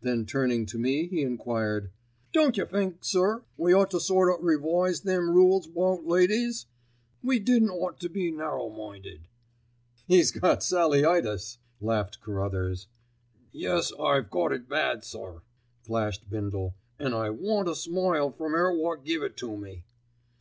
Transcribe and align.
Then 0.00 0.26
turning 0.26 0.66
to 0.66 0.76
me 0.76 1.06
he 1.06 1.22
enquired: 1.22 1.92
"Don't 2.32 2.56
yer 2.56 2.66
think, 2.66 3.04
sir, 3.04 3.44
we 3.56 3.72
ought 3.72 3.92
to 3.92 4.00
sort 4.00 4.28
o' 4.28 4.42
revise 4.42 5.02
them 5.02 5.30
rules 5.30 5.68
about 5.68 6.04
ladies? 6.04 6.66
We 7.22 7.38
didn't 7.38 7.70
ought 7.70 8.00
to 8.00 8.08
be 8.08 8.32
narrow 8.32 8.70
minded." 8.70 9.28
"He's 10.08 10.32
got 10.32 10.64
Sallyitis," 10.64 11.58
laughed 11.80 12.20
Carruthers. 12.20 12.88
"Yes, 13.52 13.92
I 14.00 14.18
got 14.22 14.50
it 14.52 14.68
bad, 14.68 15.04
sir," 15.04 15.42
flashed 15.84 16.28
Bindle, 16.28 16.74
"an' 16.98 17.14
I 17.14 17.30
want 17.30 17.68
a 17.68 17.76
smile 17.76 18.32
from 18.32 18.56
'er 18.56 18.72
wot 18.76 19.04
give 19.04 19.22
it 19.22 19.36
to 19.36 19.56
me." 19.56 19.84